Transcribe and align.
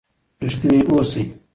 ریښتینی 0.43 0.79
اوسئ. 0.89 1.23